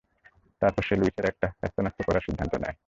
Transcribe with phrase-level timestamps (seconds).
[0.61, 2.75] তারপর সে লুইসের একটা হ্যাস্তন্যাস্ত করার সিদ্ধান্ত নেয়।